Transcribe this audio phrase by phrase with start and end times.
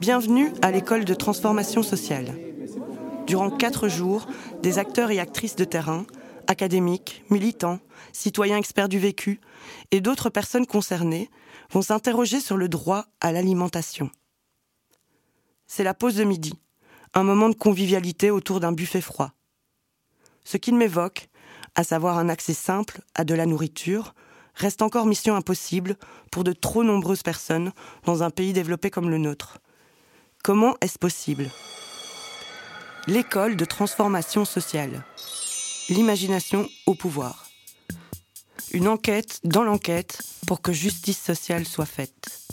[0.00, 2.34] Bienvenue à l'école de transformation sociale.
[3.26, 4.26] Durant quatre jours,
[4.62, 6.04] des acteurs et actrices de terrain,
[6.46, 7.78] académiques, militants,
[8.12, 9.40] citoyens experts du vécu
[9.90, 11.30] et d'autres personnes concernées
[11.70, 14.10] vont s'interroger sur le droit à l'alimentation.
[15.66, 16.54] C'est la pause de midi,
[17.14, 19.32] un moment de convivialité autour d'un buffet froid.
[20.44, 21.28] Ce qu'il m'évoque,
[21.74, 24.14] à savoir un accès simple à de la nourriture,
[24.56, 25.96] reste encore mission impossible
[26.30, 27.72] pour de trop nombreuses personnes
[28.04, 29.58] dans un pays développé comme le nôtre.
[30.42, 31.50] Comment est-ce possible?
[33.06, 35.04] L'école de transformation sociale.
[35.88, 37.46] L'imagination au pouvoir.
[38.72, 42.45] Une enquête dans l'enquête pour que justice sociale soit faite.